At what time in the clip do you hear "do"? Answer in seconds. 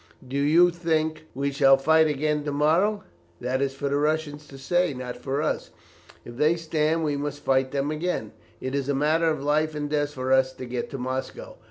0.27-0.39